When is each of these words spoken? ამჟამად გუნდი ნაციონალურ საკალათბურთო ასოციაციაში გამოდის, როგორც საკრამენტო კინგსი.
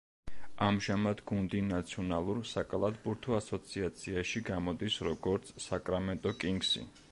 ამჟამად 0.67 1.19
გუნდი 1.31 1.59
ნაციონალურ 1.65 2.39
საკალათბურთო 2.53 3.37
ასოციაციაში 3.41 4.43
გამოდის, 4.51 4.99
როგორც 5.11 5.55
საკრამენტო 5.69 6.37
კინგსი. 6.45 6.87